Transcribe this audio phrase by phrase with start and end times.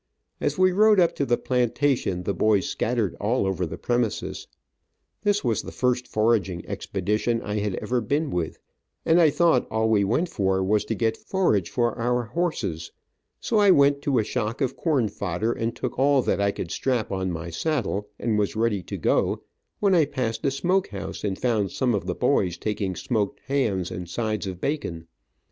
[0.39, 4.47] As we rode up to the plantation the boys scattered all over the premises.
[5.21, 8.57] This was the first foraging expedition I had ever been with,
[9.05, 12.91] and I thought all we went for was to get forage for our horses,
[13.39, 16.71] so I went to a shock of corn fodder and took all that I could
[16.71, 19.43] strap on my saddle, and was ready to go,
[19.79, 23.91] when I passed a smoke house and found some of the boys taking smoked hams
[23.91, 25.05] and sides of bacon.